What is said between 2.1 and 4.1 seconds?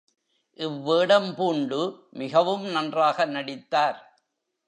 மிகவும் நன்றாக நடித்தார்.